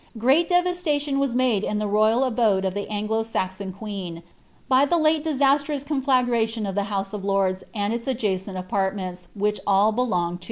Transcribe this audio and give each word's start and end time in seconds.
Great 0.17 0.49
devastation 0.49 1.19
was 1.19 1.35
made 1.35 1.63
in 1.63 1.77
the 1.77 1.85
royal 1.85 2.23
abode 2.23 2.65
of 2.65 2.73
ibt 2.73 2.89
.4riE; 2.89 3.07
lo 3.07 3.21
Saion 3.21 3.71
queen, 3.77 4.23
by 4.67 4.83
the 4.83 4.97
late 4.97 5.23
disasirnue 5.23 5.85
conflagration 5.85 6.65
of 6.65 6.73
t'" 6.73 6.81
of 6.81 6.87
Xiorda 6.87 7.61
and 7.75 7.93
its 7.93 8.07
adjacent 8.07 8.57
apartments, 8.57 9.27
which 9.35 9.59
all 9.67 9.91
belonged 9.91 10.39
to 10.39 10.39
it. 10.39 10.39